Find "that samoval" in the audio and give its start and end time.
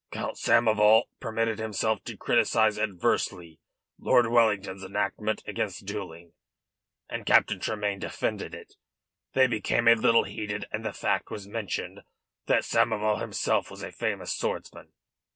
12.47-13.21